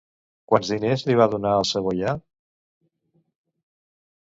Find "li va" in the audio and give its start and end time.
1.09-1.27